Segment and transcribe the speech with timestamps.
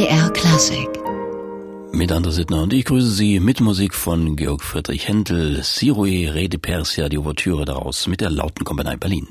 [0.00, 0.88] MDR Klassik.
[1.92, 6.48] Mit André Sittner und ich grüße Sie mit Musik von Georg Friedrich Händel, Siroe, Re
[6.48, 9.28] de Persia, die Ouvertüre daraus mit der Lautenkompanie Berlin.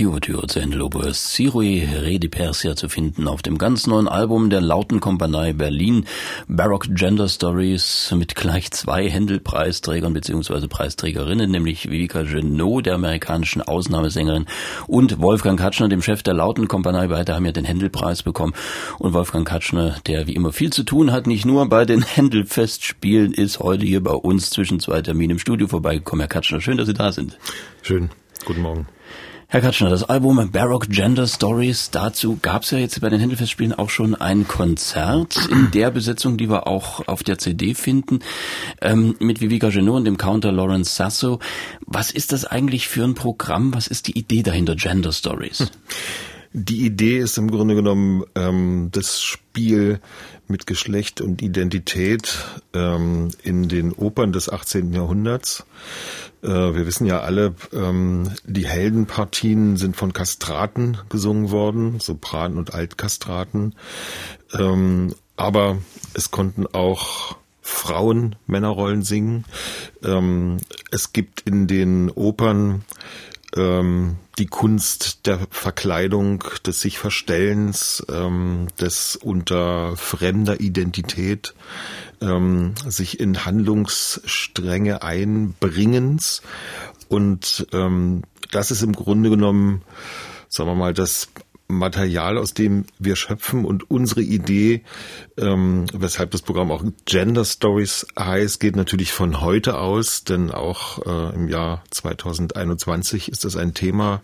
[0.00, 6.06] Zu Endelope Sirui Rede Persia zu finden auf dem ganz neuen Album der Lautenkompanie Berlin
[6.48, 10.68] Baroque Gender Stories mit gleich zwei Händelpreisträgern bzw.
[10.68, 14.46] Preisträgerinnen, nämlich Vivika Genot, der amerikanischen Ausnahmesängerin,
[14.86, 17.08] und Wolfgang Katschner, dem Chef der Lautenkompanie.
[17.08, 18.54] Beide haben ja den Händelpreis bekommen.
[18.98, 23.34] Und Wolfgang Katschner, der wie immer viel zu tun hat, nicht nur bei den Händelfestspielen,
[23.34, 26.22] ist heute hier bei uns zwischen zwei Terminen im Studio vorbeigekommen.
[26.22, 27.36] Herr Katschner, schön, dass Sie da sind.
[27.82, 28.08] Schön.
[28.46, 28.86] Guten Morgen.
[29.52, 33.72] Herr Katschner, das Album Baroque Gender Stories, dazu gab es ja jetzt bei den Händelfestspielen
[33.72, 38.20] auch schon ein Konzert in der Besetzung, die wir auch auf der CD finden,
[38.80, 41.40] ähm, mit Vivica Genot und dem Counter Lawrence Sasso.
[41.84, 43.74] Was ist das eigentlich für ein Programm?
[43.74, 45.66] Was ist die Idee dahinter, Gender Stories?
[46.52, 50.00] Die Idee ist im Grunde genommen ähm, das Spiel
[50.48, 54.92] mit Geschlecht und Identität ähm, in den Opern des 18.
[54.92, 55.64] Jahrhunderts.
[56.42, 62.74] Äh, wir wissen ja alle, ähm, die Heldenpartien sind von Kastraten gesungen worden, Sopran und
[62.74, 63.76] Altkastraten.
[64.52, 65.78] Ähm, aber
[66.14, 69.44] es konnten auch Frauen Männerrollen singen.
[70.02, 70.56] Ähm,
[70.90, 72.82] es gibt in den Opern
[73.56, 81.54] ähm, die Kunst der Verkleidung, des sich Verstellens, ähm, des unter fremder Identität
[82.20, 86.42] ähm, sich in Handlungsstränge einbringens.
[87.08, 89.82] Und ähm, das ist im Grunde genommen,
[90.48, 91.28] sagen wir mal, das
[91.70, 94.82] Material, aus dem wir schöpfen und unsere Idee,
[95.36, 101.04] ähm, weshalb das Programm auch Gender Stories heißt, geht natürlich von heute aus, denn auch
[101.06, 104.22] äh, im Jahr 2021 ist das ein Thema.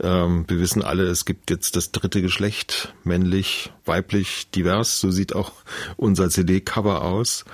[0.00, 5.34] Ähm, wir wissen alle, es gibt jetzt das dritte Geschlecht, männlich, weiblich, divers, so sieht
[5.34, 5.52] auch
[5.96, 7.44] unser CD-Cover aus.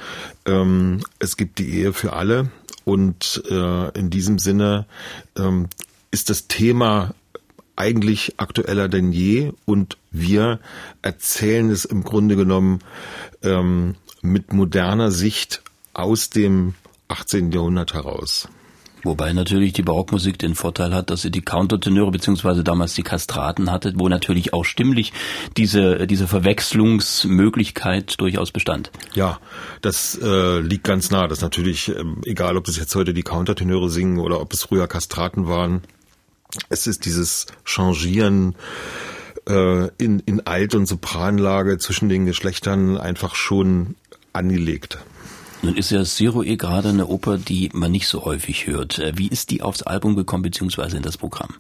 [0.47, 2.51] Ähm, es gibt die Ehe für alle
[2.85, 4.87] und äh, in diesem Sinne
[5.37, 5.69] ähm,
[6.11, 7.15] ist das Thema
[7.79, 10.59] eigentlich aktueller denn je und wir
[11.03, 12.81] erzählen es im Grunde genommen
[13.43, 15.63] ähm, mit moderner Sicht
[15.95, 16.75] aus dem
[17.09, 17.53] 18.
[17.53, 18.49] Jahrhundert heraus.
[19.05, 23.71] Wobei natürlich die Barockmusik den Vorteil hat, dass sie die Countertenöre beziehungsweise damals die Kastraten
[23.71, 25.13] hatte, wo natürlich auch stimmlich
[25.57, 28.91] diese, diese Verwechslungsmöglichkeit durchaus bestand.
[29.15, 29.39] Ja,
[29.83, 31.29] das äh, liegt ganz nah.
[31.29, 34.65] Das ist natürlich, äh, egal ob das jetzt heute die Countertenöre singen oder ob es
[34.65, 35.83] früher Kastraten waren,
[36.69, 38.55] es ist dieses Changieren
[39.49, 43.97] äh, in, in Alt- und Sopranlage zwischen den Geschlechtern einfach schon
[44.33, 44.99] angelegt.
[45.63, 48.99] Nun ist ja Zero E gerade eine Oper, die man nicht so häufig hört.
[48.99, 51.55] Äh, wie ist die aufs Album gekommen, beziehungsweise in das Programm?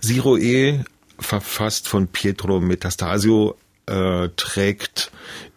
[0.00, 0.80] Zero E,
[1.18, 5.10] verfasst von Pietro Metastasio, äh, trägt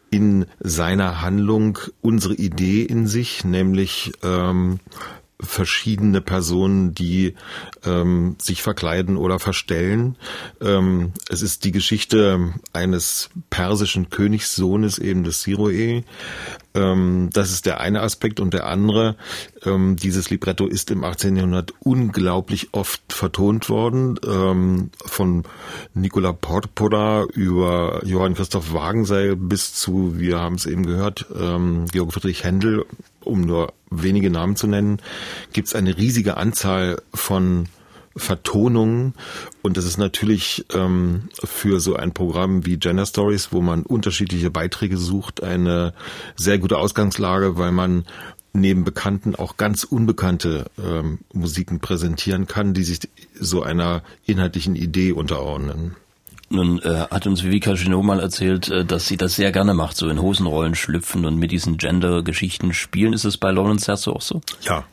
[0.10, 4.80] in seiner Handlung unsere Idee in sich, nämlich ähm,
[5.46, 7.36] verschiedene Personen, die
[7.86, 10.18] ähm, sich verkleiden oder verstellen.
[10.62, 16.04] Ähm, es ist die Geschichte eines persischen Königssohnes, eben des Siroe.
[16.76, 19.16] Ähm, das ist der eine Aspekt und der andere.
[19.66, 21.36] Ähm, dieses Libretto ist im 18.
[21.36, 24.20] Jahrhundert unglaublich oft vertont worden.
[24.28, 25.44] Ähm, von
[25.94, 31.26] Nicola Porpora über Johann Christoph Wagenseil bis zu, wir haben es eben gehört,
[31.92, 32.86] Georg Friedrich Händel
[33.26, 35.00] um nur wenige Namen zu nennen,
[35.54, 37.68] gibt es eine riesige Anzahl von
[38.16, 39.14] Vertonungen
[39.62, 44.50] und das ist natürlich ähm, für so ein Programm wie Gender Stories, wo man unterschiedliche
[44.50, 45.94] Beiträge sucht, eine
[46.36, 48.06] sehr gute Ausgangslage, weil man
[48.54, 53.00] neben Bekannten auch ganz unbekannte ähm, Musiken präsentieren kann, die sich
[53.38, 55.96] so einer inhaltlichen Idee unterordnen.
[56.50, 59.98] Nun äh, hat uns Vivica Genot mal erzählt, äh, dass sie das sehr gerne macht,
[59.98, 63.14] so in Hosenrollen schlüpfen und mit diesen Gender-Geschichten spielen.
[63.14, 64.42] Ist es bei Lawrence Serso auch so?
[64.62, 64.86] Ja,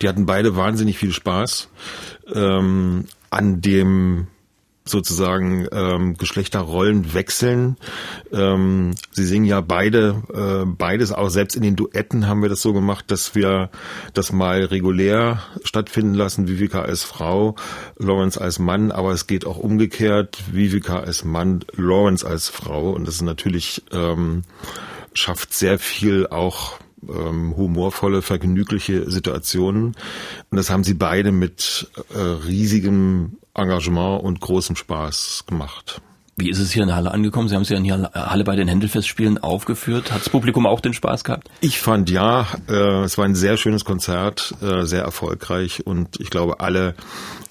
[0.00, 1.68] die hatten beide wahnsinnig viel Spaß
[2.34, 4.28] ähm, an dem
[4.88, 7.76] sozusagen ähm, Geschlechterrollen wechseln.
[8.32, 11.28] Ähm, sie singen ja beide, äh, beides auch.
[11.28, 13.70] Selbst in den Duetten haben wir das so gemacht, dass wir
[14.14, 17.56] das mal regulär stattfinden lassen, Vivika als Frau,
[17.98, 22.90] Lawrence als Mann, aber es geht auch umgekehrt, Vivika als Mann, Lawrence als Frau.
[22.90, 24.44] Und das ist natürlich ähm,
[25.12, 26.78] schafft sehr viel auch
[27.08, 29.96] ähm, humorvolle, vergnügliche Situationen.
[30.50, 36.00] Und das haben sie beide mit äh, riesigem Engagement und großem Spaß gemacht.
[36.40, 37.48] Wie ist es hier in der Halle angekommen?
[37.48, 40.12] Sie haben es ja in der Halle bei den Händelfestspielen aufgeführt.
[40.12, 41.50] Hat das Publikum auch den Spaß gehabt?
[41.60, 46.30] Ich fand ja, äh, es war ein sehr schönes Konzert, äh, sehr erfolgreich und ich
[46.30, 46.94] glaube, alle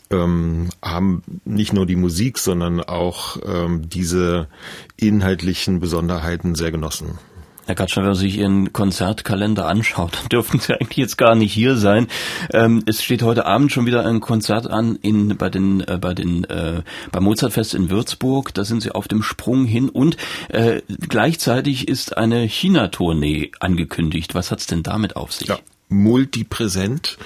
[0.09, 4.47] ähm, haben nicht nur die Musik, sondern auch ähm, diese
[4.95, 7.19] inhaltlichen Besonderheiten sehr genossen.
[7.67, 11.51] Herr Katschner, wenn man sich Ihren Konzertkalender anschaut, dann dürften Sie eigentlich jetzt gar nicht
[11.51, 12.07] hier sein.
[12.53, 16.13] Ähm, es steht heute Abend schon wieder ein Konzert an in, bei den, äh, bei
[16.13, 16.81] den, äh,
[17.11, 18.53] beim Mozartfest in Würzburg.
[18.53, 20.15] Da sind Sie auf dem Sprung hin und
[20.47, 24.33] äh, gleichzeitig ist eine China-Tournee angekündigt.
[24.33, 25.49] Was hat's denn damit auf sich?
[25.49, 25.59] Ja
[25.89, 27.17] multipräsent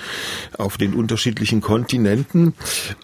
[0.57, 2.53] auf den unterschiedlichen Kontinenten.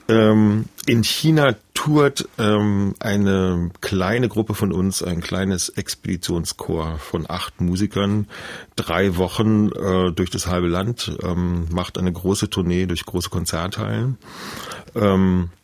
[0.07, 7.61] Ähm, in China tourt ähm, eine kleine Gruppe von uns, ein kleines Expeditionschor von acht
[7.61, 8.27] Musikern,
[8.75, 14.17] drei Wochen äh, durch das halbe Land, ähm, macht eine große Tournee durch große Konzerthallen.
[14.95, 15.56] Ähm, äh,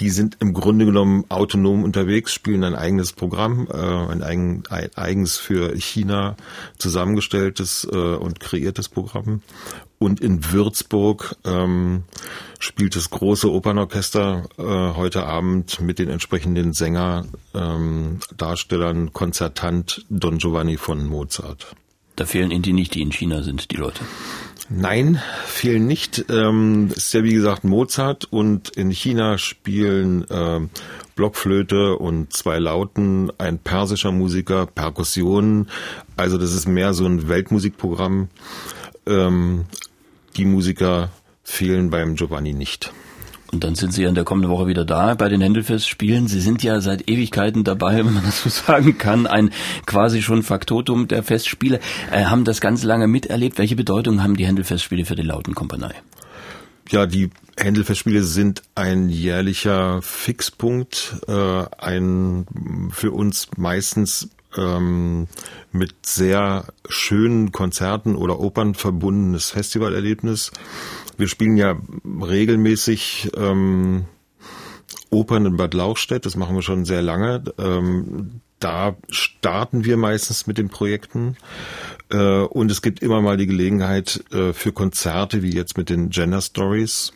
[0.00, 5.36] die sind im Grunde genommen autonom unterwegs, spielen ein eigenes Programm, äh, ein, eigen, eigens
[5.36, 6.36] für China
[6.78, 9.42] zusammengestelltes äh, und kreiertes Programm.
[9.98, 12.04] Und in Würzburg ähm,
[12.58, 20.38] spielt das große Opernorchester äh, heute Abend mit den entsprechenden Sänger, ähm, Darstellern, Konzertant Don
[20.38, 21.74] Giovanni von Mozart.
[22.14, 24.04] Da fehlen Ihnen die nicht, die in China sind, die Leute.
[24.70, 26.26] Nein, fehlen nicht.
[26.28, 30.68] Ähm, ist ja wie gesagt Mozart und in China spielen ähm,
[31.16, 35.70] Blockflöte und zwei Lauten, ein persischer Musiker, Perkussionen.
[36.16, 38.28] Also das ist mehr so ein Weltmusikprogramm.
[39.06, 39.64] Ähm,
[40.36, 41.10] die Musiker
[41.44, 42.92] fehlen beim Giovanni nicht.
[43.50, 46.28] Und dann sind Sie ja in der kommenden Woche wieder da bei den Händelfestspielen.
[46.28, 49.50] Sie sind ja seit Ewigkeiten dabei, wenn man das so sagen kann, ein
[49.86, 51.80] quasi schon Faktotum der Festspiele,
[52.10, 53.58] äh, haben das ganz lange miterlebt.
[53.58, 55.94] Welche Bedeutung haben die Händelfestspiele für die Lautenkompanie?
[56.90, 62.46] Ja, die Händelfestspiele sind ein jährlicher Fixpunkt, äh, ein
[62.92, 65.28] für uns meistens ähm,
[65.72, 70.52] mit sehr schönen Konzerten oder Opern verbundenes Festivalerlebnis.
[71.16, 74.04] Wir spielen ja regelmäßig ähm,
[75.10, 77.42] Opern in Bad Lauchstädt, das machen wir schon sehr lange.
[77.58, 81.36] Ähm, da starten wir meistens mit den Projekten.
[82.10, 86.10] Äh, und es gibt immer mal die Gelegenheit äh, für Konzerte, wie jetzt mit den
[86.10, 87.12] Gender Stories.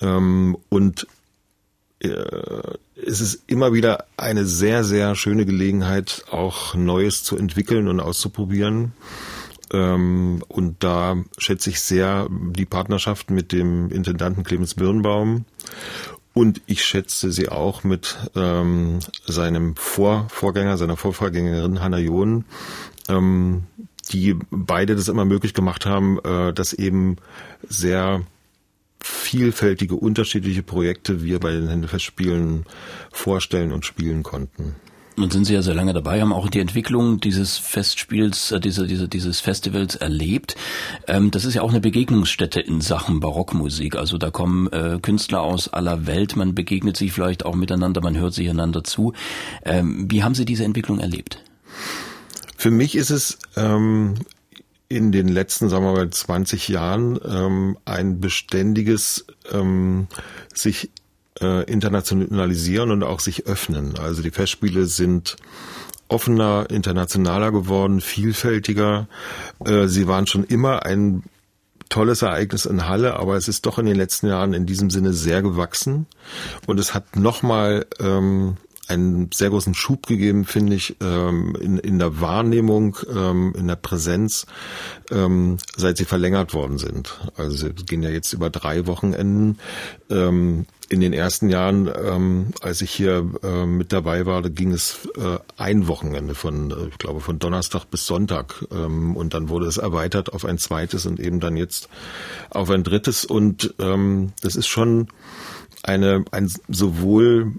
[0.00, 1.06] Ähm, und
[2.00, 8.00] äh, es ist immer wieder eine sehr, sehr schöne Gelegenheit, auch Neues zu entwickeln und
[8.00, 8.92] auszuprobieren.
[9.72, 15.46] Ähm, und da schätze ich sehr die Partnerschaft mit dem Intendanten Clemens Birnbaum.
[16.34, 22.44] Und ich schätze sie auch mit ähm, seinem Vor Vorgänger, seiner Vorvorgängerin Hanna John,
[23.08, 23.64] ähm,
[24.10, 27.16] die beide das immer möglich gemacht haben, äh, dass eben
[27.68, 28.22] sehr
[29.02, 32.64] vielfältige, unterschiedliche Projekte wir bei den Händefestspielen
[33.10, 34.76] vorstellen und spielen konnten.
[35.16, 38.86] Nun sind Sie ja sehr lange dabei, haben auch die Entwicklung dieses Festspiels, äh, diese,
[38.86, 40.56] diese, dieses Festivals erlebt.
[41.06, 43.96] Ähm, das ist ja auch eine Begegnungsstätte in Sachen Barockmusik.
[43.96, 48.16] Also da kommen äh, Künstler aus aller Welt, man begegnet sich vielleicht auch miteinander, man
[48.16, 49.12] hört sich einander zu.
[49.64, 51.42] Ähm, wie haben Sie diese Entwicklung erlebt?
[52.56, 54.14] Für mich ist es ähm,
[54.96, 60.06] in den letzten, sagen wir mal, 20 Jahren ähm, ein beständiges ähm,
[60.52, 60.90] sich
[61.40, 63.98] äh, internationalisieren und auch sich öffnen.
[63.98, 65.36] Also die Festspiele sind
[66.08, 69.08] offener, internationaler geworden, vielfältiger.
[69.64, 71.24] Äh, sie waren schon immer ein
[71.88, 75.12] tolles Ereignis in Halle, aber es ist doch in den letzten Jahren in diesem Sinne
[75.12, 76.06] sehr gewachsen
[76.66, 78.56] und es hat nochmal ähm,
[78.92, 83.76] einen sehr großen Schub gegeben, finde ich, ähm, in, in der Wahrnehmung, ähm, in der
[83.76, 84.46] Präsenz,
[85.10, 87.20] ähm, seit sie verlängert worden sind.
[87.36, 89.58] Also sie gehen ja jetzt über drei Wochenenden.
[90.10, 94.72] Ähm, in den ersten Jahren, ähm, als ich hier äh, mit dabei war, da ging
[94.72, 98.66] es äh, ein Wochenende von, äh, ich glaube, von Donnerstag bis Sonntag.
[98.70, 101.88] Ähm, und dann wurde es erweitert auf ein zweites und eben dann jetzt
[102.50, 103.24] auf ein drittes.
[103.24, 105.08] Und ähm, das ist schon
[105.82, 107.52] eine, ein sowohl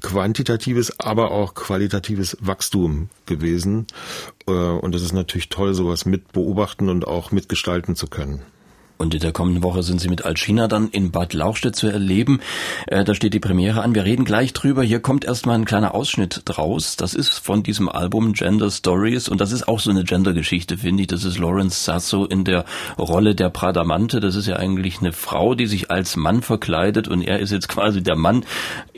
[0.00, 3.86] quantitatives, aber auch qualitatives Wachstum gewesen.
[4.46, 8.42] Äh, und es ist natürlich toll, sowas mit beobachten und auch mitgestalten zu können.
[8.98, 12.40] Und in der kommenden Woche sind Sie mit Alcina dann in Bad Lauchstädt zu erleben.
[12.88, 13.94] Äh, da steht die Premiere an.
[13.94, 14.82] Wir reden gleich drüber.
[14.82, 16.96] Hier kommt erstmal ein kleiner Ausschnitt draus.
[16.96, 19.28] Das ist von diesem Album Gender Stories.
[19.28, 21.06] Und das ist auch so eine Gender-Geschichte, finde ich.
[21.06, 22.64] Das ist Lawrence Sasso in der
[22.98, 24.18] Rolle der Pradamante.
[24.18, 27.06] Das ist ja eigentlich eine Frau, die sich als Mann verkleidet.
[27.06, 28.44] Und er ist jetzt quasi der Mann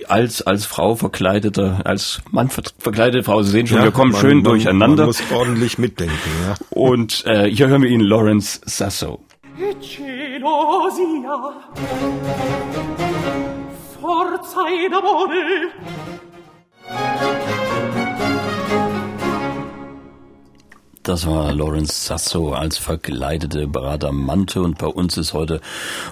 [0.09, 3.43] als, als Frau verkleideter, als Mann verkleidete Frau.
[3.43, 5.03] Sie sehen schon, ja, wir kommen man, schön man, durcheinander.
[5.03, 6.17] Man muss ordentlich mitdenken,
[6.47, 6.55] ja.
[6.71, 9.21] Und äh, hier hören wir ihn, Lawrence Sasso.
[9.63, 11.37] e celosia
[14.01, 15.73] forza ed amore.
[21.11, 25.61] Das war Lawrence Sasso als verkleidete Bradamante und bei uns ist heute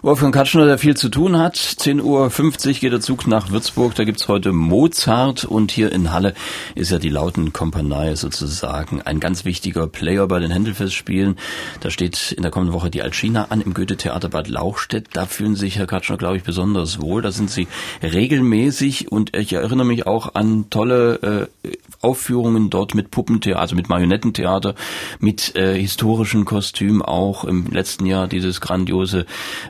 [0.03, 1.55] Wolfgang Katschner, der viel zu tun hat.
[1.55, 6.35] 10.50 Uhr geht der Zug nach Würzburg, da gibt's heute Mozart und hier in Halle
[6.75, 11.37] ist ja die Lautenkompanie sozusagen ein ganz wichtiger Player bei den Händelfestspielen.
[11.79, 15.11] Da steht in der kommenden Woche die Alcina an im Goethe-Theater Bad Lauchstädt.
[15.13, 17.23] Da fühlen sich Herr Katschner, glaube ich, besonders wohl.
[17.23, 17.69] Da sind Sie
[18.03, 24.75] regelmäßig und ich erinnere mich auch an tolle äh, Aufführungen dort mit Puppentheater, mit Marionettentheater
[25.19, 29.27] mit äh, historischen Kostümen auch im letzten Jahr dieses grandiose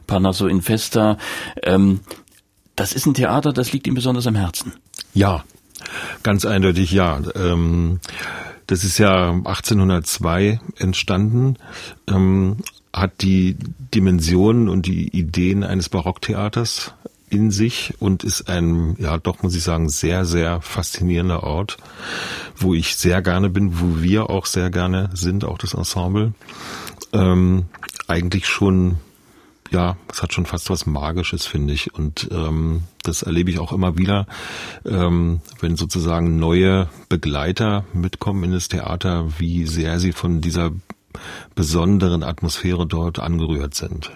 [0.06, 1.18] Parnaso in Festa.
[1.62, 2.00] Ähm,
[2.76, 4.74] das ist ein Theater, das liegt ihm besonders am Herzen.
[5.14, 5.44] Ja,
[6.22, 7.20] ganz eindeutig ja.
[7.34, 8.00] Ähm,
[8.68, 11.56] das ist ja 1802 entstanden,
[12.06, 12.58] ähm,
[12.92, 13.56] hat die
[13.94, 16.94] Dimensionen und die Ideen eines Barocktheaters
[17.30, 21.76] in sich und ist ein, ja doch muss ich sagen, sehr, sehr faszinierender Ort,
[22.56, 26.32] wo ich sehr gerne bin, wo wir auch sehr gerne sind, auch das Ensemble.
[27.12, 27.66] Ähm,
[28.06, 28.98] eigentlich schon,
[29.70, 31.94] ja, es hat schon fast was Magisches, finde ich.
[31.94, 34.26] Und ähm, das erlebe ich auch immer wieder,
[34.84, 40.72] ähm, wenn sozusagen neue Begleiter mitkommen in das Theater, wie sehr sie von dieser
[41.54, 44.10] besonderen Atmosphäre dort angerührt sind.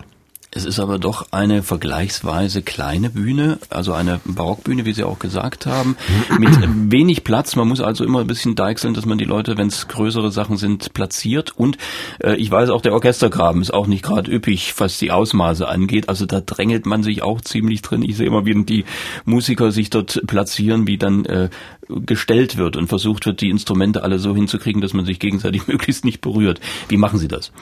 [0.55, 5.65] Es ist aber doch eine vergleichsweise kleine Bühne, also eine Barockbühne, wie Sie auch gesagt
[5.65, 5.97] haben,
[6.39, 6.51] mit
[6.93, 7.57] wenig Platz.
[7.57, 10.59] Man muss also immer ein bisschen deichseln, dass man die Leute, wenn es größere Sachen
[10.59, 11.57] sind, platziert.
[11.57, 11.79] Und
[12.23, 16.11] äh, ich weiß auch, der Orchestergraben ist auch nicht gerade üppig, was die Ausmaße angeht.
[16.11, 18.03] Also da drängelt man sich auch ziemlich drin.
[18.03, 18.85] Ich sehe immer, wie die
[19.25, 21.49] Musiker sich dort platzieren, wie dann äh,
[21.89, 26.05] gestellt wird und versucht wird, die Instrumente alle so hinzukriegen, dass man sich gegenseitig möglichst
[26.05, 26.61] nicht berührt.
[26.91, 27.53] Wie machen Sie das?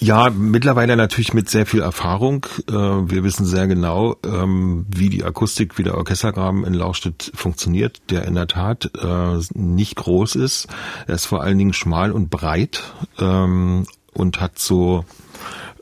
[0.00, 2.46] Ja, mittlerweile natürlich mit sehr viel Erfahrung.
[2.68, 8.00] Äh, wir wissen sehr genau, ähm, wie die Akustik, wie der Orchestergraben in Lauchstädt funktioniert,
[8.10, 10.68] der in der Tat äh, nicht groß ist.
[11.08, 12.82] Er ist vor allen Dingen schmal und breit
[13.18, 15.04] ähm, und hat so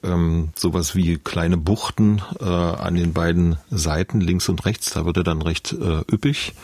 [0.07, 4.91] ähm, sowas wie kleine Buchten äh, an den beiden Seiten, links und rechts.
[4.91, 6.55] Da wird er dann recht äh, üppig.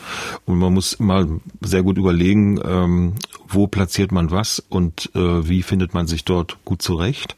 [0.45, 1.27] Und man muss immer
[1.61, 3.13] sehr gut überlegen, ähm,
[3.47, 7.35] wo platziert man was und äh, wie findet man sich dort gut zurecht.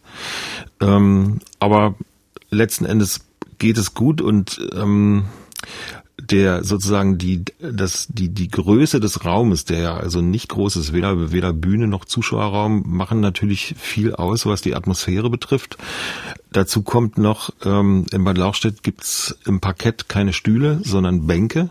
[0.79, 1.95] Ähm, aber
[2.49, 3.25] letzten Endes
[3.57, 5.25] geht es gut und ähm,
[6.31, 10.93] der sozusagen die das die die Größe des Raumes, der ja also nicht groß ist,
[10.93, 15.77] weder weder Bühne noch Zuschauerraum, machen natürlich viel aus, was die Atmosphäre betrifft.
[16.51, 21.69] Dazu kommt noch ähm, in Bad Lauchstädt gibt's im Parkett keine Stühle, sondern Bänke.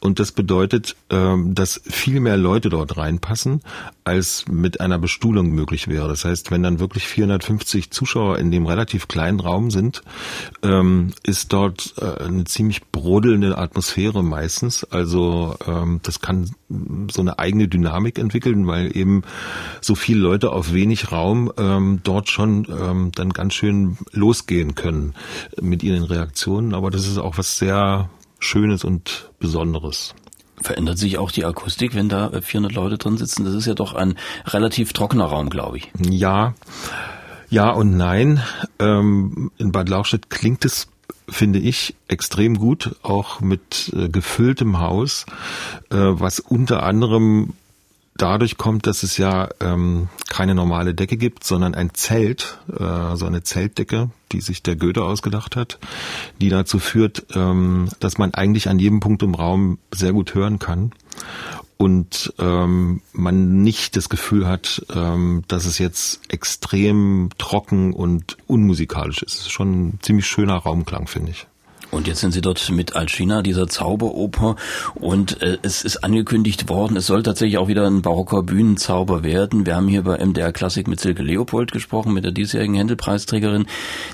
[0.00, 3.60] Und das bedeutet, ähm, dass viel mehr Leute dort reinpassen,
[4.02, 6.08] als mit einer Bestuhlung möglich wäre.
[6.08, 10.02] Das heißt, wenn dann wirklich 450 Zuschauer in dem relativ kleinen Raum sind,
[10.62, 14.84] ähm, ist dort äh, eine ziemlich brodelnde Atmosphäre meistens.
[14.84, 16.50] Also ähm, das kann
[17.10, 19.22] so eine eigene Dynamik entwickeln, weil eben
[19.82, 21.50] so viele Leute auf wenig Raum
[22.04, 22.62] dort schon
[23.16, 25.14] dann ganz schön losgehen können
[25.60, 26.74] mit ihren Reaktionen.
[26.74, 28.08] Aber das ist auch was sehr
[28.40, 30.14] Schönes und Besonderes.
[30.60, 33.44] Verändert sich auch die Akustik, wenn da 400 Leute drin sitzen?
[33.44, 34.16] Das ist ja doch ein
[34.46, 35.90] relativ trockener Raum, glaube ich.
[35.98, 36.54] Ja,
[37.48, 38.42] ja und nein.
[38.78, 40.88] Ähm, in Bad Lauchstädt klingt es
[41.30, 45.26] finde ich extrem gut, auch mit äh, gefülltem Haus,
[45.90, 47.52] äh, was unter anderem
[48.20, 53.26] dadurch kommt, dass es ja ähm, keine normale Decke gibt, sondern ein Zelt, äh, so
[53.26, 55.78] eine Zeltdecke, die sich der Goethe ausgedacht hat,
[56.40, 60.58] die dazu führt, ähm, dass man eigentlich an jedem Punkt im Raum sehr gut hören
[60.58, 60.92] kann
[61.76, 69.22] und ähm, man nicht das Gefühl hat, ähm, dass es jetzt extrem trocken und unmusikalisch
[69.22, 69.34] ist.
[69.34, 71.46] Es ist schon ein ziemlich schöner Raumklang, finde ich.
[71.90, 74.56] Und jetzt sind Sie dort mit Alcina, dieser Zauberoper.
[74.94, 79.66] Und äh, es ist angekündigt worden, es soll tatsächlich auch wieder ein barocker Bühnenzauber werden.
[79.66, 83.66] Wir haben hier bei MDR Klassik mit Silke Leopold gesprochen, mit der diesjährigen Händelpreisträgerin,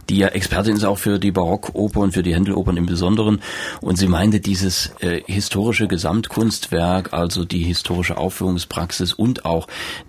[0.09, 3.41] die ja Expertin ist auch für die Barockoper und für die Händelopern im Besonderen.
[3.81, 9.67] Und sie meinte, dieses äh, historische Gesamtkunstwerk, also die historische Aufführungspraxis und auch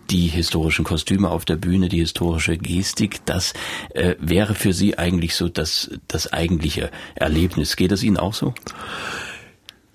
[0.09, 3.53] die historischen Kostüme auf der Bühne, die historische Gestik, das
[3.93, 7.75] äh, wäre für Sie eigentlich so das, das eigentliche Erlebnis Erlebnis.
[7.75, 8.53] Geht es Ihnen auch so?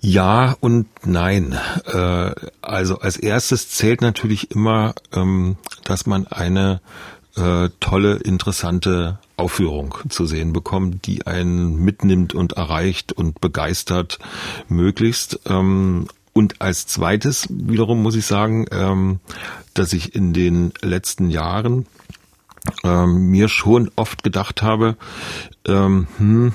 [0.01, 1.57] Ja und nein.
[1.85, 5.55] Äh, also als erstes zählt natürlich immer, ähm,
[5.85, 6.81] dass man eine
[7.37, 14.19] äh, tolle, interessante Aufführung zu sehen bekommt, die einen mitnimmt und erreicht und begeistert
[14.67, 15.39] möglichst.
[15.45, 19.19] Ähm, und als zweites wiederum muss ich sagen, ähm,
[19.73, 21.85] dass ich in den letzten Jahren
[22.81, 24.95] mir schon oft gedacht habe,
[25.67, 26.53] hm,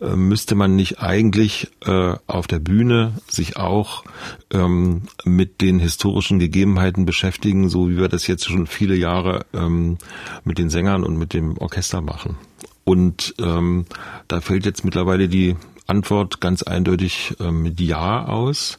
[0.00, 4.04] müsste man nicht eigentlich äh, auf der Bühne sich auch
[4.52, 9.98] ähm, mit den historischen Gegebenheiten beschäftigen, so wie wir das jetzt schon viele Jahre ähm,
[10.44, 12.36] mit den Sängern und mit dem Orchester machen.
[12.84, 13.84] Und ähm,
[14.28, 15.56] da fällt jetzt mittlerweile die
[15.86, 18.78] Antwort ganz eindeutig ähm, mit Ja aus,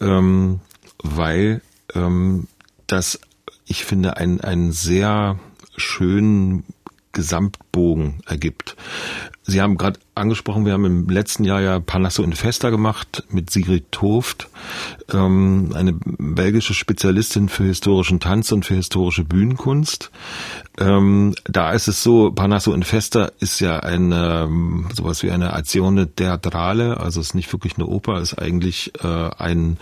[0.00, 0.60] ähm,
[1.02, 1.62] weil
[1.94, 2.48] ähm,
[2.86, 3.20] das,
[3.66, 5.38] ich finde, ein, ein sehr
[5.76, 6.64] schönen
[7.18, 8.76] Gesamtbogen ergibt.
[9.42, 13.50] Sie haben gerade angesprochen, wir haben im letzten Jahr ja Panasso in Festa gemacht mit
[13.50, 14.48] Sigrid Toft,
[15.12, 20.12] ähm, eine belgische Spezialistin für historischen Tanz und für historische Bühnenkunst.
[20.78, 24.48] Ähm, da ist es so, Panasso in Festa ist ja eine
[24.94, 29.78] sowas wie eine Azione Teatrale, also ist nicht wirklich eine Oper, ist eigentlich äh, ein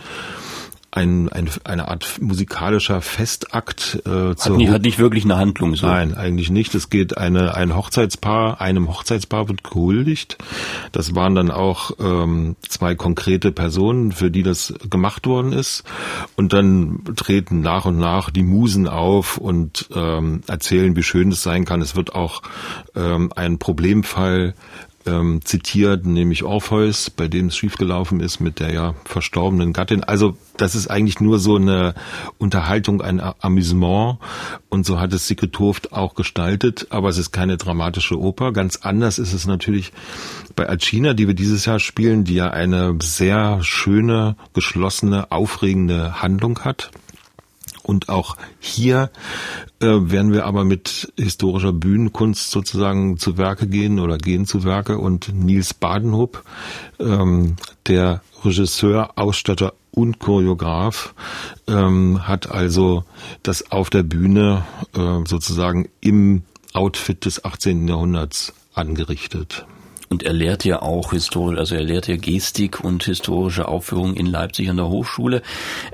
[0.91, 4.01] ein, ein, eine Art musikalischer Festakt.
[4.05, 5.85] Äh, hat, nicht, hat nicht wirklich eine Handlung so.
[5.85, 6.73] Nein, eigentlich nicht.
[6.75, 10.37] Es geht eine, ein Hochzeitspaar, einem Hochzeitspaar wird gehuldigt.
[10.93, 15.83] Das waren dann auch ähm, zwei konkrete Personen, für die das gemacht worden ist.
[16.35, 21.43] Und dann treten nach und nach die Musen auf und ähm, erzählen, wie schön es
[21.43, 21.81] sein kann.
[21.81, 22.41] Es wird auch
[22.95, 24.55] ähm, ein Problemfall
[25.07, 30.03] ähm, zitiert, nämlich Orpheus, bei dem es schiefgelaufen ist mit der ja verstorbenen Gattin.
[30.03, 31.93] Also das ist eigentlich nur so eine
[32.37, 34.17] Unterhaltung, ein Amüsement
[34.69, 38.51] und so hat es Sigrid Toft auch gestaltet, aber es ist keine dramatische Oper.
[38.51, 39.93] Ganz anders ist es natürlich
[40.55, 46.59] bei Alcina, die wir dieses Jahr spielen, die ja eine sehr schöne, geschlossene, aufregende Handlung
[46.59, 46.91] hat.
[47.87, 49.09] Und auch hier
[49.79, 54.97] äh, werden wir aber mit historischer Bühnenkunst sozusagen zu Werke gehen oder gehen zu Werke.
[54.97, 56.43] Und Nils Badenhub,
[56.99, 57.55] ähm,
[57.87, 61.15] der Regisseur, Ausstatter und Choreograf,
[61.67, 63.05] ähm, hat also
[63.41, 67.87] das auf der Bühne äh, sozusagen im Outfit des 18.
[67.87, 69.65] Jahrhunderts angerichtet.
[70.09, 74.25] Und er lehrt ja auch historisch, also er lehrt ja Gestik und historische Aufführung in
[74.25, 75.41] Leipzig an der Hochschule.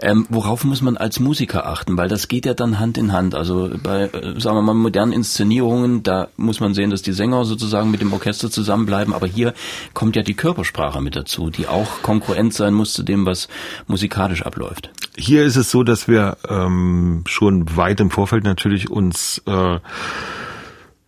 [0.02, 1.98] Ähm, worauf muss man als Musiker achten?
[1.98, 3.34] Weil das geht ja dann Hand in Hand.
[3.34, 7.46] Also bei, äh, sagen wir mal, modernen Inszenierungen, da muss man sehen, dass die Sänger
[7.46, 9.14] sozusagen mit dem Orchester zusammenbleiben.
[9.14, 9.54] Aber hier
[9.96, 13.48] kommt ja die Körpersprache mit dazu, die auch konkurrent sein muss zu dem, was
[13.88, 14.92] musikalisch abläuft.
[15.16, 19.80] Hier ist es so, dass wir ähm, schon weit im Vorfeld natürlich uns äh,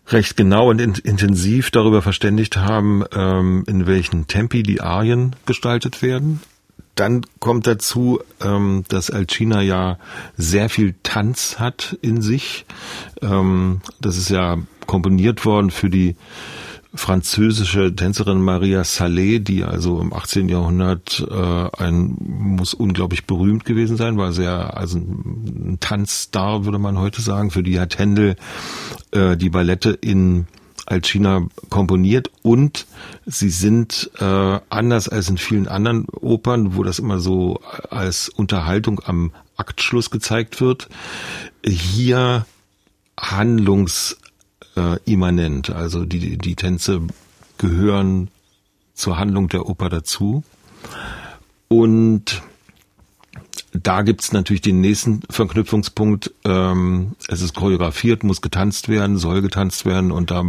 [0.08, 6.02] recht genau und in, intensiv darüber verständigt haben, ähm, in welchen Tempi die Arien gestaltet
[6.02, 6.42] werden.
[6.96, 9.98] Dann kommt dazu, ähm, dass Alcina ja
[10.38, 12.66] sehr viel Tanz hat in sich.
[13.22, 16.16] Ähm, das ist ja komponiert worden für die
[16.96, 20.50] französische Tänzerin Maria Salé, die also im 18.
[20.50, 26.98] Jahrhundert äh, ein muss unglaublich berühmt gewesen sein, war sehr also ein Tanzstar würde man
[26.98, 27.52] heute sagen.
[27.52, 28.36] Für die hat Händel
[29.12, 30.48] äh, die Ballette in
[30.86, 32.86] Alcina komponiert und
[33.26, 39.02] sie sind äh, anders als in vielen anderen Opern, wo das immer so als Unterhaltung
[39.06, 40.90] am Aktschluss gezeigt wird,
[41.66, 42.46] hier
[43.18, 44.18] handlungs
[44.76, 45.70] äh, immanent.
[45.70, 47.02] Also die, die Tänze
[47.58, 48.30] gehören
[48.94, 50.44] zur Handlung der Oper dazu.
[51.68, 52.42] Und
[53.82, 56.34] da gibt's natürlich den nächsten Verknüpfungspunkt.
[56.46, 60.44] Ähm, es ist choreografiert, muss getanzt werden, soll getanzt werden und da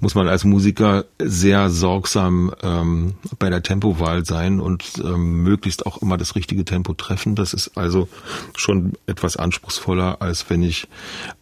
[0.00, 6.00] muss man als Musiker sehr sorgsam ähm, bei der Tempowahl sein und ähm, möglichst auch
[6.02, 7.34] immer das richtige Tempo treffen.
[7.34, 8.08] Das ist also
[8.56, 10.88] schon etwas anspruchsvoller, als wenn ich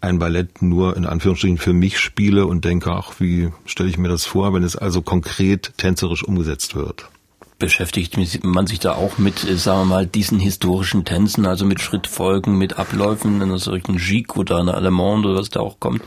[0.00, 4.08] ein Ballett nur in Anführungsstrichen für mich spiele und denke, ach, wie stelle ich mir
[4.08, 7.08] das vor, wenn es also konkret tänzerisch umgesetzt wird
[7.60, 11.80] beschäftigt man sich da auch mit, äh, sagen wir mal, diesen historischen Tänzen, also mit
[11.80, 16.02] Schrittfolgen, mit Abläufen, in einer solchen Gigue oder einer Allemande oder was da auch kommt?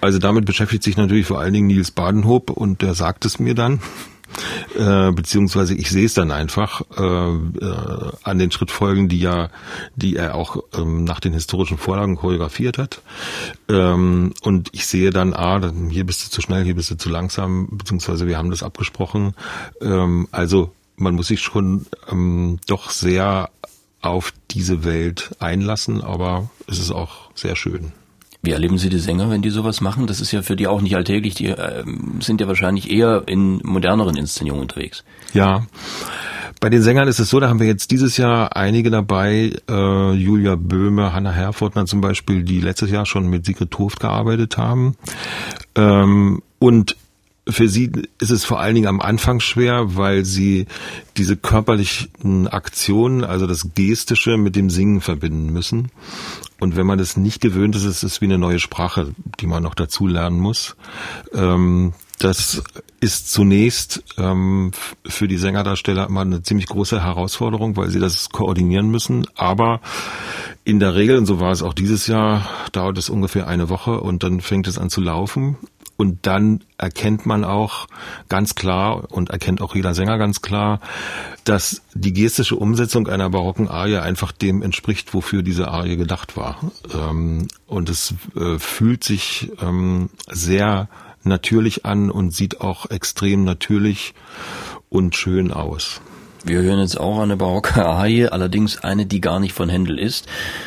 [0.00, 3.56] Also damit beschäftigt sich natürlich vor allen Dingen Nils Badenhob und der sagt es mir
[3.56, 3.80] dann.
[4.76, 9.50] Äh, beziehungsweise ich sehe es dann einfach äh, äh, an den Schrittfolgen, die ja,
[9.96, 13.02] die er auch ähm, nach den historischen Vorlagen choreografiert hat.
[13.68, 17.08] Ähm, und ich sehe dann, ah, hier bist du zu schnell, hier bist du zu
[17.08, 19.34] langsam, beziehungsweise wir haben das abgesprochen.
[19.80, 23.50] Ähm, also man muss sich schon ähm, doch sehr
[24.00, 27.92] auf diese Welt einlassen, aber es ist auch sehr schön.
[28.44, 30.06] Wie erleben Sie die Sänger, wenn die sowas machen?
[30.06, 31.34] Das ist ja für die auch nicht alltäglich.
[31.34, 31.82] Die äh,
[32.20, 35.02] sind ja wahrscheinlich eher in moderneren Inszenierungen unterwegs.
[35.32, 35.66] Ja.
[36.60, 40.12] Bei den Sängern ist es so, da haben wir jetzt dieses Jahr einige dabei, äh,
[40.12, 44.96] Julia Böhme, Hanna Herfortner zum Beispiel, die letztes Jahr schon mit Sigrid Toft gearbeitet haben.
[45.74, 46.96] Ähm, und
[47.48, 50.66] für sie ist es vor allen Dingen am Anfang schwer, weil sie
[51.16, 55.90] diese körperlichen Aktionen, also das Gestische mit dem Singen verbinden müssen.
[56.60, 59.62] Und wenn man das nicht gewöhnt ist, ist es wie eine neue Sprache, die man
[59.62, 60.76] noch dazu lernen muss.
[61.34, 62.62] Ähm, Das
[63.00, 64.70] ist zunächst ähm,
[65.04, 69.26] für die Sängerdarsteller immer eine ziemlich große Herausforderung, weil sie das koordinieren müssen.
[69.34, 69.80] Aber
[70.64, 74.00] in der Regel, und so war es auch dieses Jahr, dauert es ungefähr eine Woche
[74.00, 75.56] und dann fängt es an zu laufen.
[75.96, 77.86] Und dann erkennt man auch
[78.28, 80.80] ganz klar und erkennt auch jeder Sänger ganz klar,
[81.44, 86.58] dass die gestische Umsetzung einer barocken Arie einfach dem entspricht, wofür diese Arie gedacht war.
[86.92, 90.88] Ähm, und es äh, fühlt sich ähm, sehr
[91.22, 94.14] natürlich an und sieht auch extrem natürlich
[94.88, 96.00] und schön aus.
[96.46, 100.26] Wir hören jetzt auch eine barocke Arie, allerdings eine, die gar nicht von Händel ist,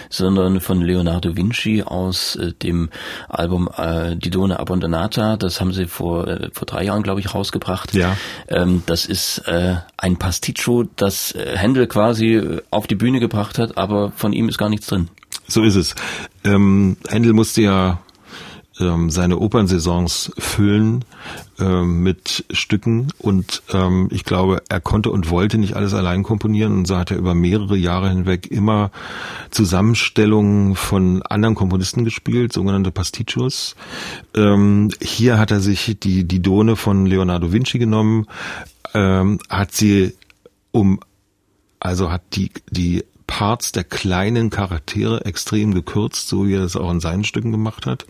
[0.10, 2.90] sondern von Leonardo Vinci aus äh, dem
[3.30, 5.38] Album äh, Die Dona Abbandonata.
[5.38, 7.94] Das haben sie vor, äh, vor drei Jahren, glaube ich, rausgebracht.
[7.94, 8.18] Ja.
[8.48, 13.60] Ähm, das ist äh, ein Pasticcio, das äh, Händel quasi äh, auf die Bühne gebracht
[13.60, 15.10] hat, aber von ihm ist gar nichts drin.
[15.48, 15.94] So ist es.
[16.44, 18.00] Ähm, Händel musste ja
[18.80, 21.06] ähm, seine Opernsaisons füllen
[21.60, 26.74] ähm, mit Stücken und ähm, ich glaube, er konnte und wollte nicht alles allein komponieren
[26.74, 28.92] und so hat er über mehrere Jahre hinweg immer
[29.52, 33.76] Zusammenstellungen von anderen Komponisten gespielt, sogenannte Pasticcios.
[34.36, 38.28] Ähm, hier hat er sich die, die Done von Leonardo Vinci genommen,
[38.94, 40.14] ähm, hat sie
[40.72, 41.00] um
[41.80, 46.90] also hat die, die Parts der kleinen Charaktere extrem gekürzt, so wie er es auch
[46.90, 48.06] in seinen Stücken gemacht hat.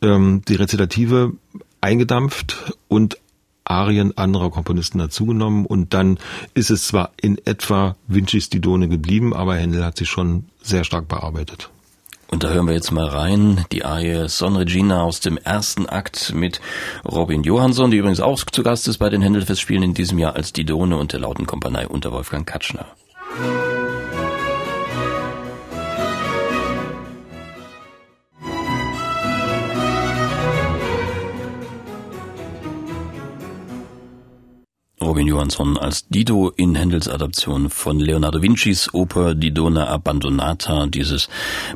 [0.00, 1.32] Ähm, die Rezitative
[1.80, 3.18] eingedampft und
[3.64, 6.18] Arien anderer Komponisten dazugenommen und dann
[6.54, 11.08] ist es zwar in etwa Vincis Didone geblieben, aber Händel hat sie schon sehr stark
[11.08, 11.68] bearbeitet.
[12.28, 16.32] Und da hören wir jetzt mal rein, die Arie Son Regina aus dem ersten Akt
[16.34, 16.60] mit
[17.04, 20.52] Robin Johansson, die übrigens auch zu Gast ist bei den Händelfestspielen in diesem Jahr als
[20.52, 22.86] Didone und der Lautenkompanie unter Wolfgang Katschner.
[23.38, 23.65] Robin
[35.36, 41.28] Johansson als Dido in Händels Adaption von Leonardo Vincis Oper Die Donna Abbandonata, dieses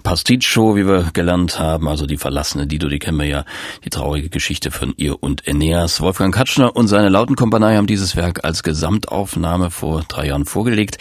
[0.02, 3.44] Pasticcio, wie wir gelernt haben, also die verlassene Dido, die kennen wir ja,
[3.84, 6.00] die traurige Geschichte von ihr und Aeneas.
[6.00, 10.96] Wolfgang Katschner und seine Lautenkompanie haben dieses Werk als Gesamtaufnahme vor drei Jahren vorgelegt.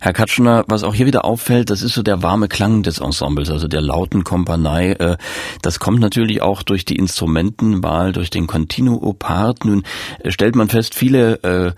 [0.00, 3.50] Herr Katschner, was auch hier wieder auffällt, das ist so der warme Klang des Ensembles,
[3.50, 4.92] also der Lautenkompanie.
[4.92, 5.18] Äh,
[5.60, 9.66] das kommt natürlich auch durch die Instrumentenwahl, durch den Continuo Part.
[9.66, 9.82] Nun
[10.20, 11.72] äh, stellt man fest, viele äh,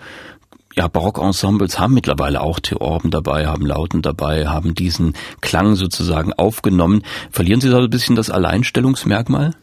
[0.81, 5.13] ja, Barockensembles haben mittlerweile auch Theorben dabei, haben Lauten dabei, haben diesen
[5.43, 7.03] Klang sozusagen aufgenommen.
[7.31, 9.55] Verlieren Sie da ein bisschen das Alleinstellungsmerkmal?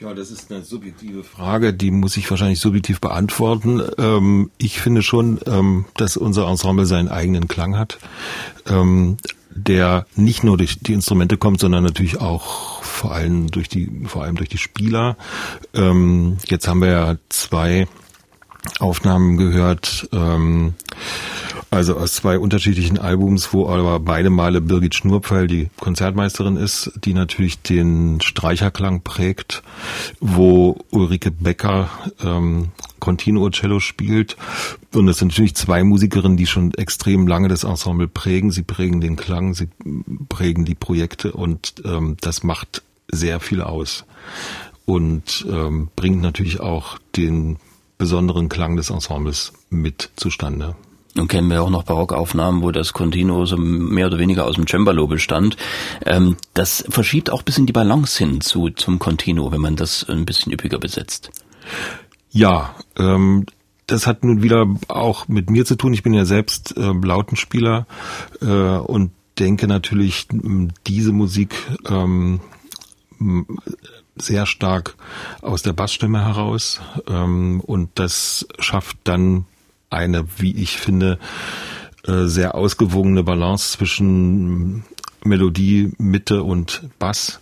[0.00, 3.80] Ja, das ist eine subjektive Frage, die muss ich wahrscheinlich subjektiv beantworten.
[3.98, 7.98] Ähm, ich finde schon, ähm, dass unser Ensemble seinen eigenen Klang hat,
[8.66, 9.18] ähm,
[9.50, 14.24] der nicht nur durch die Instrumente kommt, sondern natürlich auch vor allem durch die, vor
[14.24, 15.16] allem durch die Spieler.
[15.72, 17.86] Ähm, jetzt haben wir ja zwei
[18.78, 20.74] Aufnahmen gehört, ähm,
[21.70, 27.12] also aus zwei unterschiedlichen Albums, wo aber beide Male Birgit Schnurpfeil die Konzertmeisterin ist, die
[27.12, 29.62] natürlich den Streicherklang prägt,
[30.20, 31.90] wo Ulrike Becker
[32.22, 32.68] ähm,
[33.00, 34.36] Continuo Cello spielt.
[34.94, 38.50] Und es sind natürlich zwei Musikerinnen, die schon extrem lange das Ensemble prägen.
[38.50, 39.68] Sie prägen den Klang, sie
[40.28, 44.04] prägen die Projekte und ähm, das macht sehr viel aus
[44.84, 47.58] und ähm, bringt natürlich auch den
[47.98, 50.76] besonderen Klang des Ensembles mit zustande.
[51.14, 54.66] Nun kennen wir auch noch Barockaufnahmen, wo das Continuo so mehr oder weniger aus dem
[54.66, 55.56] Cembalo bestand.
[56.04, 60.06] Ähm, das verschiebt auch ein bisschen die Balance hin zu, zum Continuo, wenn man das
[60.10, 61.30] ein bisschen üppiger besetzt.
[62.30, 63.46] Ja, ähm,
[63.86, 65.94] das hat nun wieder auch mit mir zu tun.
[65.94, 67.86] Ich bin ja selbst äh, Lautenspieler
[68.42, 70.28] äh, und denke natürlich,
[70.86, 71.54] diese Musik
[71.88, 72.40] ähm,
[74.16, 74.96] sehr stark
[75.42, 79.44] aus der Bassstimme heraus ähm, und das schafft dann
[79.90, 81.18] eine, wie ich finde,
[82.06, 84.84] äh, sehr ausgewogene Balance zwischen
[85.24, 87.40] Melodie, Mitte und Bass.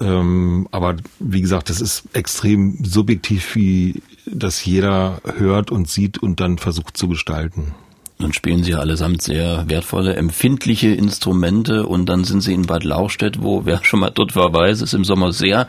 [0.00, 6.40] Ähm, aber wie gesagt, das ist extrem subjektiv, wie das jeder hört und sieht und
[6.40, 7.74] dann versucht zu gestalten.
[8.20, 13.42] Nun spielen sie allesamt sehr wertvolle, empfindliche Instrumente und dann sind sie in Bad Lauchstädt,
[13.42, 15.66] wo wer schon mal dort war, weiß, es im Sommer sehr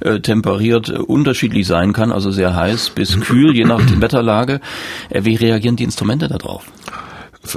[0.00, 4.62] äh, temperiert äh, unterschiedlich sein kann, also sehr heiß bis kühl, je nach Wetterlage.
[5.10, 6.64] Äh, wie reagieren die Instrumente darauf?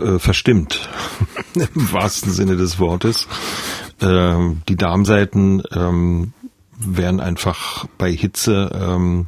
[0.02, 0.90] Äh, verstimmt,
[1.56, 3.30] im wahrsten Sinne des Wortes.
[4.02, 6.34] Ähm, die Darmseiten ähm,
[6.78, 9.28] werden einfach bei Hitze ähm,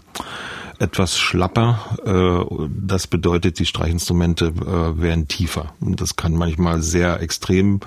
[0.79, 1.79] etwas schlapper.
[2.05, 5.73] Äh, das bedeutet, die Streichinstrumente äh, werden tiefer.
[5.79, 7.79] Das kann manchmal sehr extrem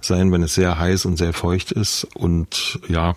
[0.00, 2.06] sein, wenn es sehr heiß und sehr feucht ist.
[2.14, 3.14] Und ja,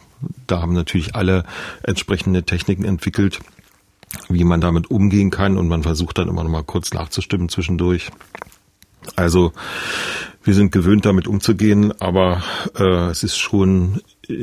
[0.47, 1.43] da haben natürlich alle
[1.83, 3.39] entsprechende Techniken entwickelt,
[4.29, 8.11] wie man damit umgehen kann und man versucht dann immer noch mal kurz nachzustimmen zwischendurch.
[9.15, 9.53] Also
[10.45, 12.43] wir sind gewöhnt, damit umzugehen, aber
[12.77, 14.01] äh, es ist schon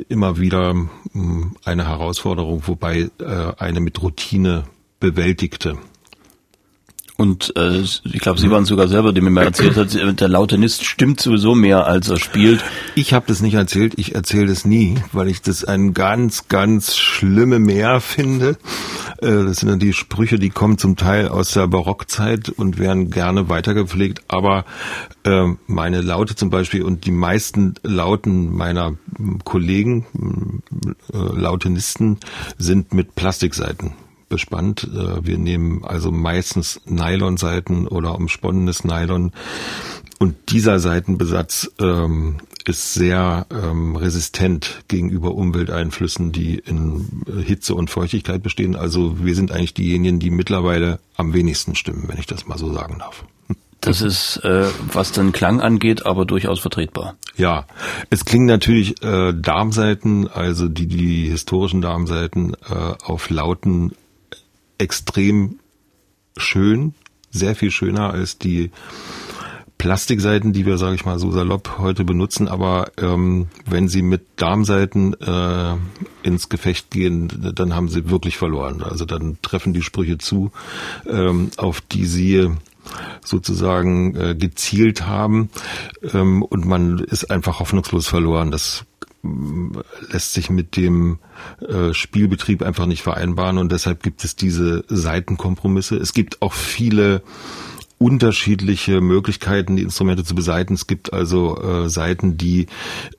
[0.08, 4.64] immer wieder mh, hm, eine Herausforderung, wobei äh, eine mit Routine
[5.00, 5.78] bewältigte
[7.22, 10.84] und äh, ich glaube, Sie waren sogar selber, dem mir mal erzählt hat, der Lautenist
[10.84, 12.64] stimmt sowieso mehr, als er spielt.
[12.96, 16.96] Ich habe das nicht erzählt, ich erzähle das nie, weil ich das ein ganz, ganz
[16.96, 18.56] schlimme Mehr finde.
[19.18, 23.10] Äh, das sind dann die Sprüche, die kommen zum Teil aus der Barockzeit und werden
[23.10, 24.22] gerne weitergepflegt.
[24.26, 24.64] Aber
[25.22, 28.96] äh, meine Laute zum Beispiel und die meisten Lauten meiner
[29.44, 30.62] Kollegen,
[31.12, 32.18] äh, Lautenisten,
[32.58, 33.92] sind mit Plastikseiten
[34.32, 34.88] bespannt.
[34.92, 39.32] Äh, wir nehmen also meistens Nylonseiten oder umsponnenes Nylon.
[40.18, 48.42] Und dieser Seitenbesatz ähm, ist sehr ähm, resistent gegenüber Umwelteinflüssen, die in Hitze und Feuchtigkeit
[48.42, 48.74] bestehen.
[48.74, 52.72] Also wir sind eigentlich diejenigen, die mittlerweile am wenigsten stimmen, wenn ich das mal so
[52.72, 53.24] sagen darf.
[53.82, 57.16] Das ist, äh, was den Klang angeht, aber durchaus vertretbar.
[57.36, 57.66] Ja,
[58.10, 63.90] es klingen natürlich äh, Darmseiten, also die, die historischen Darmseiten äh, auf lauten
[64.82, 65.58] extrem
[66.36, 66.94] schön,
[67.30, 68.70] sehr viel schöner als die
[69.78, 72.46] Plastikseiten, die wir, sage ich mal, so salopp heute benutzen.
[72.46, 75.76] Aber ähm, wenn sie mit Darmseiten äh,
[76.22, 78.82] ins Gefecht gehen, dann haben sie wirklich verloren.
[78.82, 80.52] Also dann treffen die Sprüche zu,
[81.08, 82.50] ähm, auf die sie
[83.24, 85.50] sozusagen äh, gezielt haben
[86.12, 88.50] ähm, und man ist einfach hoffnungslos verloren.
[88.50, 88.84] Das
[89.22, 91.18] lässt sich mit dem
[91.60, 95.96] äh, Spielbetrieb einfach nicht vereinbaren und deshalb gibt es diese Seitenkompromisse.
[95.96, 97.22] Es gibt auch viele
[98.02, 100.74] unterschiedliche Möglichkeiten, die Instrumente zu beseiten.
[100.74, 102.66] Es gibt also äh, Seiten, die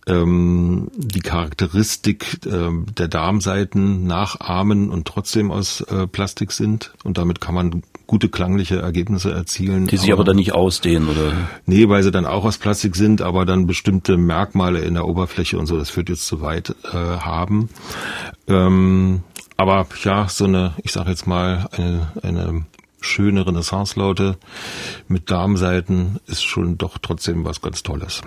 [0.07, 6.93] ähm, die Charakteristik äh, der Darmseiten nachahmen und trotzdem aus äh, Plastik sind.
[7.05, 9.87] Und damit kann man gute klangliche Ergebnisse erzielen.
[9.87, 11.31] Die sich aber, aber dann nicht ausdehnen, oder?
[11.65, 15.57] Nee, weil sie dann auch aus Plastik sind, aber dann bestimmte Merkmale in der Oberfläche
[15.57, 17.69] und so, das führt jetzt zu weit, äh, haben.
[18.47, 19.23] Ähm,
[19.55, 22.65] aber ja, so eine, ich sage jetzt mal, eine, eine
[23.03, 24.37] schöne Renaissance-Laute
[25.07, 28.21] mit Darmseiten ist schon doch trotzdem was ganz Tolles.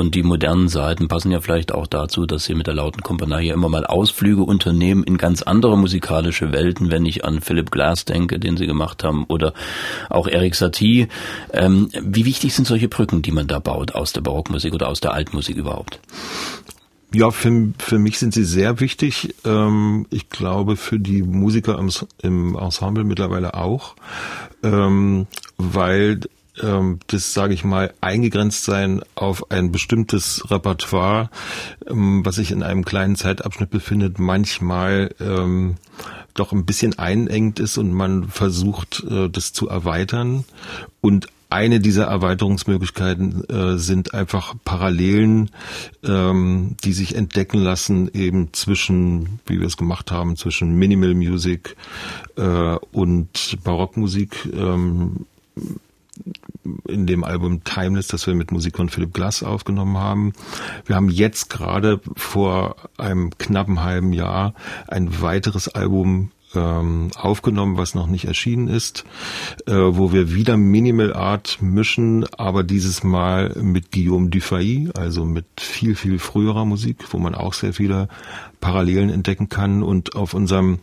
[0.00, 3.48] Und die modernen Seiten passen ja vielleicht auch dazu, dass sie mit der lauten Kompanie
[3.48, 8.06] ja immer mal Ausflüge unternehmen in ganz andere musikalische Welten, wenn ich an Philip Glass
[8.06, 9.52] denke, den sie gemacht haben, oder
[10.08, 11.08] auch Eric Satie.
[11.52, 15.00] Ähm, wie wichtig sind solche Brücken, die man da baut aus der Barockmusik oder aus
[15.00, 16.00] der Altmusik überhaupt?
[17.12, 19.34] Ja, für, für mich sind sie sehr wichtig.
[19.44, 21.78] Ähm, ich glaube für die Musiker
[22.22, 23.96] im, Ensemble mittlerweile auch,
[24.62, 26.20] ähm, weil
[26.62, 31.30] ähm, das, sage ich mal, eingegrenzt sein auf ein bestimmtes Repertoire,
[31.86, 35.14] was sich in einem kleinen Zeitabschnitt befindet, manchmal
[36.34, 40.44] doch ein bisschen einengt ist und man versucht, äh, das zu erweitern
[41.00, 45.50] und eine dieser Erweiterungsmöglichkeiten äh, sind einfach Parallelen,
[46.04, 51.76] ähm, die sich entdecken lassen, eben zwischen, wie wir es gemacht haben, zwischen Minimal Music
[52.36, 54.48] äh, und Barockmusik.
[54.54, 55.26] Ähm,
[56.86, 60.32] in dem Album Timeless, das wir mit Musik von Philip Glass aufgenommen haben.
[60.84, 64.54] Wir haben jetzt gerade vor einem knappen halben Jahr
[64.86, 69.04] ein weiteres Album ähm, aufgenommen, was noch nicht erschienen ist,
[69.66, 75.46] äh, wo wir wieder Minimal Art mischen, aber dieses Mal mit Guillaume Dufay, also mit
[75.58, 78.08] viel, viel früherer Musik, wo man auch sehr viele
[78.60, 79.82] Parallelen entdecken kann.
[79.82, 80.80] Und auf unserem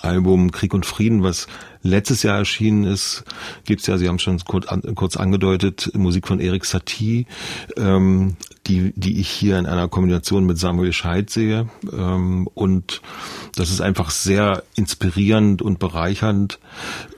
[0.00, 1.46] Album Krieg und Frieden, was
[1.82, 3.24] letztes Jahr erschienen ist,
[3.64, 7.26] gibt's ja, Sie haben schon kurz, an, kurz angedeutet, Musik von Erik Satie,
[7.76, 8.36] ähm,
[8.68, 11.68] die, die ich hier in einer Kombination mit Samuel Scheid sehe.
[11.92, 13.00] Ähm, und
[13.56, 16.58] das ist einfach sehr inspirierend und bereichernd,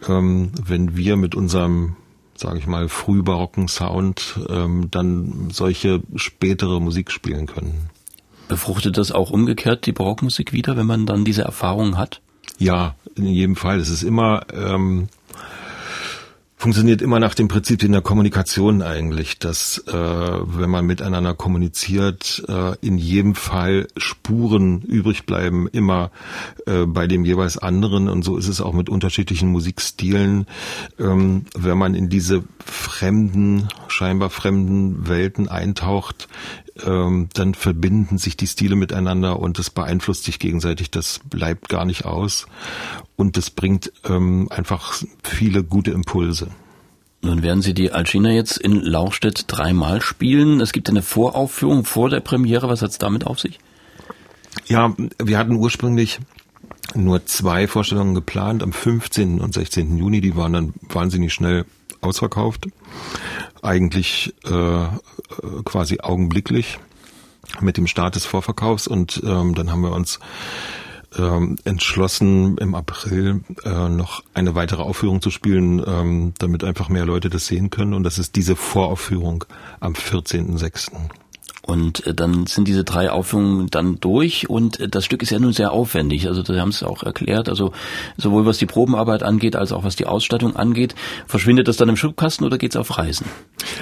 [0.08, 1.96] ähm, wenn wir mit unserem
[2.40, 7.90] sage ich mal, frühbarocken Sound ähm, dann solche spätere Musik spielen können.
[8.48, 12.22] Befruchtet das auch umgekehrt die Barockmusik wieder, wenn man dann diese Erfahrungen hat?
[12.58, 13.78] Ja, in jedem Fall.
[13.78, 15.08] Es ist immer, ähm,
[16.60, 22.44] funktioniert immer nach dem Prinzip in der Kommunikation eigentlich, dass äh, wenn man miteinander kommuniziert,
[22.48, 26.10] äh, in jedem Fall Spuren übrig bleiben, immer
[26.66, 28.10] äh, bei dem jeweils anderen.
[28.10, 30.46] Und so ist es auch mit unterschiedlichen Musikstilen.
[30.98, 36.28] Ähm, wenn man in diese fremden, scheinbar fremden Welten eintaucht,
[36.86, 40.90] ähm, dann verbinden sich die Stile miteinander und das beeinflusst sich gegenseitig.
[40.90, 42.46] Das bleibt gar nicht aus
[43.16, 46.48] und das bringt ähm, einfach viele gute Impulse.
[47.22, 50.60] Nun werden Sie die Alcina jetzt in Lauchstädt dreimal spielen.
[50.60, 52.68] Es gibt eine Voraufführung vor der Premiere.
[52.68, 53.58] Was hat es damit auf sich?
[54.66, 56.18] Ja, wir hatten ursprünglich
[56.94, 59.40] nur zwei Vorstellungen geplant, am 15.
[59.40, 59.98] und 16.
[59.98, 60.20] Juni.
[60.20, 61.66] Die waren dann wahnsinnig schnell
[62.00, 62.66] ausverkauft.
[63.62, 64.86] Eigentlich äh,
[65.64, 66.78] quasi augenblicklich
[67.60, 70.20] mit dem Start des Vorverkaufs und ähm, dann haben wir uns
[71.18, 77.04] ähm, entschlossen, im April äh, noch eine weitere Aufführung zu spielen, ähm, damit einfach mehr
[77.04, 77.94] Leute das sehen können.
[77.94, 79.44] Und das ist diese Voraufführung
[79.80, 80.92] am 14.06.
[81.70, 85.38] Und äh, dann sind diese drei Aufführungen dann durch und äh, das Stück ist ja
[85.38, 86.26] nun sehr aufwendig.
[86.26, 87.48] Also Sie haben es auch erklärt.
[87.48, 87.70] Also
[88.16, 90.96] sowohl was die Probenarbeit angeht, als auch was die Ausstattung angeht.
[91.28, 93.26] Verschwindet das dann im Schubkasten oder geht es auf Reisen?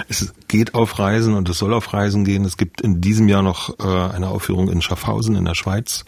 [0.07, 2.45] Es geht auf Reisen und es soll auf Reisen gehen.
[2.45, 6.05] Es gibt in diesem Jahr noch äh, eine Aufführung in Schaffhausen in der Schweiz.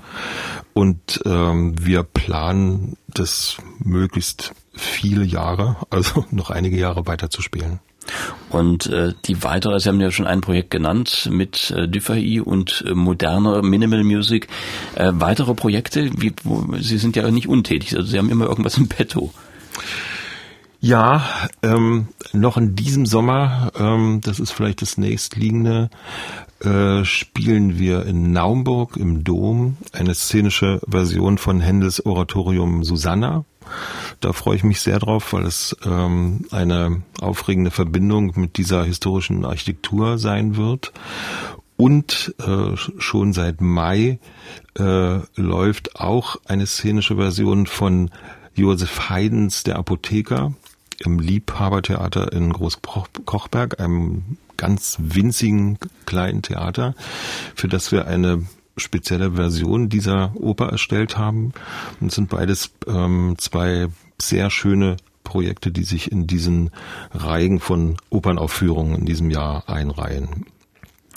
[0.75, 7.81] Und ähm, wir planen das möglichst viele Jahre, also noch einige Jahre weiter zu spielen.
[8.51, 12.85] Und äh, die weitere, Sie haben ja schon ein Projekt genannt mit äh, Dufay und
[12.87, 14.49] äh, moderner Minimal Music.
[14.95, 18.77] Äh, weitere Projekte, wie, wo, Sie sind ja nicht untätig, also Sie haben immer irgendwas
[18.79, 19.33] im Petto.
[20.83, 21.27] Ja,
[21.63, 25.91] ähm, noch in diesem Sommer, ähm, das ist vielleicht das nächstliegende,
[26.61, 33.45] äh, spielen wir in Naumburg im Dom eine szenische Version von Händels Oratorium Susanna.
[34.21, 39.45] Da freue ich mich sehr drauf, weil es ähm, eine aufregende Verbindung mit dieser historischen
[39.45, 40.93] Architektur sein wird.
[41.77, 44.19] Und äh, schon seit Mai
[44.79, 48.11] äh, läuft auch eine szenische Version von
[48.55, 50.53] Josef Haydns Der Apotheker
[50.99, 56.95] im Liebhabertheater in Großkochberg, einem ganz winzigen kleinen Theater,
[57.55, 61.53] für das wir eine spezielle Version dieser Oper erstellt haben.
[62.01, 63.89] Und sind beides ähm, zwei
[64.21, 66.71] sehr schöne Projekte, die sich in diesen
[67.13, 70.47] Reigen von Opernaufführungen in diesem Jahr einreihen.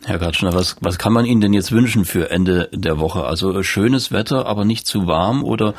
[0.06, 3.24] Herr Gatschner, was, was kann man Ihnen denn jetzt wünschen für Ende der Woche?
[3.24, 5.74] Also schönes Wetter, aber nicht zu warm oder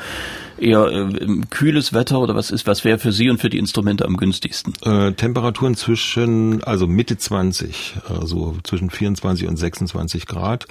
[0.57, 4.05] eher äh, kühles Wetter oder was ist, was wäre für Sie und für die Instrumente
[4.05, 4.73] am günstigsten?
[4.81, 10.65] Äh, Temperaturen zwischen, also Mitte 20, also zwischen 24 und 26 Grad.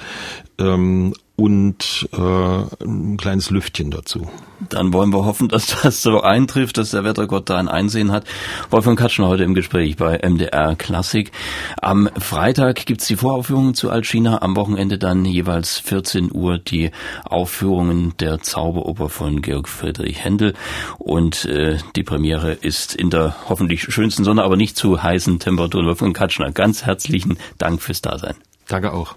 [0.58, 4.28] Ähm, und äh, ein kleines Lüftchen dazu.
[4.68, 8.24] Dann wollen wir hoffen, dass das so eintrifft, dass der Wettergott da ein Einsehen hat.
[8.70, 11.32] Wolfgang Katschner heute im Gespräch bei MDR Klassik.
[11.82, 16.92] Am Freitag gibt's die Voraufführungen zu Alcina, am Wochenende dann jeweils 14 Uhr die
[17.24, 20.54] Aufführungen der Zauberoper von Georg Friedrich Händel
[20.98, 25.86] und äh, die Premiere ist in der hoffentlich schönsten Sonne, aber nicht zu heißen Temperaturen.
[25.86, 28.36] Wolfgang Katschner, ganz herzlichen Dank fürs Dasein.
[28.68, 29.16] Danke auch.